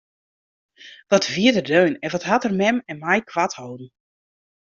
[1.11, 3.89] Wat wie er deun en wat hat er mem en my koart holden!